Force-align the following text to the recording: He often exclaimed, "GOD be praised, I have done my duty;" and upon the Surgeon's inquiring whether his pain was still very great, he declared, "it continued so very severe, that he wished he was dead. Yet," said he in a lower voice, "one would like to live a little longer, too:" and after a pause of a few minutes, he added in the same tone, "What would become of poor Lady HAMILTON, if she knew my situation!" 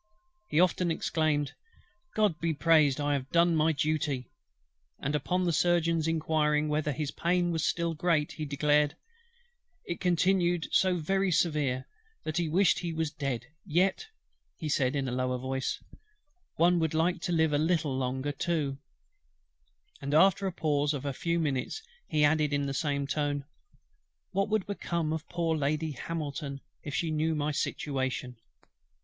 He 0.47 0.59
often 0.59 0.89
exclaimed, 0.89 1.53
"GOD 2.15 2.39
be 2.39 2.55
praised, 2.55 2.99
I 2.99 3.13
have 3.13 3.29
done 3.29 3.55
my 3.55 3.71
duty;" 3.71 4.31
and 4.99 5.13
upon 5.13 5.43
the 5.43 5.53
Surgeon's 5.53 6.07
inquiring 6.07 6.67
whether 6.69 6.91
his 6.91 7.11
pain 7.11 7.51
was 7.51 7.63
still 7.63 7.91
very 7.93 7.97
great, 7.97 8.31
he 8.31 8.45
declared, 8.45 8.95
"it 9.85 9.99
continued 9.99 10.67
so 10.71 10.95
very 10.97 11.29
severe, 11.31 11.85
that 12.23 12.37
he 12.37 12.49
wished 12.49 12.79
he 12.79 12.91
was 12.91 13.11
dead. 13.11 13.45
Yet," 13.63 14.07
said 14.69 14.95
he 14.95 14.97
in 14.97 15.07
a 15.07 15.11
lower 15.11 15.37
voice, 15.37 15.79
"one 16.55 16.79
would 16.79 16.95
like 16.95 17.21
to 17.21 17.31
live 17.31 17.53
a 17.53 17.59
little 17.59 17.95
longer, 17.95 18.31
too:" 18.31 18.79
and 20.01 20.15
after 20.15 20.47
a 20.47 20.51
pause 20.51 20.95
of 20.95 21.05
a 21.05 21.13
few 21.13 21.37
minutes, 21.37 21.79
he 22.07 22.23
added 22.25 22.53
in 22.53 22.65
the 22.65 22.73
same 22.73 23.05
tone, 23.05 23.45
"What 24.31 24.49
would 24.49 24.65
become 24.65 25.13
of 25.13 25.29
poor 25.29 25.55
Lady 25.55 25.91
HAMILTON, 25.91 26.61
if 26.81 26.95
she 26.95 27.11
knew 27.11 27.35
my 27.35 27.51
situation!" 27.51 28.37